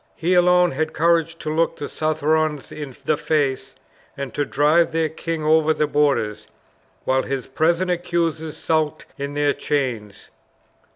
He 0.15 0.33
alone 0.33 0.71
had 0.71 0.93
courage 0.93 1.35
to 1.37 1.53
look 1.53 1.75
the 1.75 1.87
Southrons 1.87 2.71
in 2.71 2.95
the 3.05 3.15
face, 3.17 3.75
and 4.17 4.33
to 4.33 4.45
drive 4.45 4.91
their 4.93 5.09
king 5.09 5.43
over 5.43 5.75
the 5.75 5.85
borders, 5.85 6.47
while 7.05 7.21
his 7.21 7.45
present 7.45 7.91
accusers 7.91 8.57
skulked 8.57 9.05
in 9.19 9.35
their 9.35 9.53
chains!" 9.53 10.31